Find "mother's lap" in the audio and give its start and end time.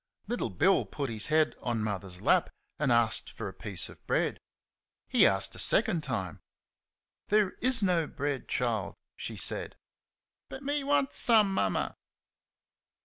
1.83-2.49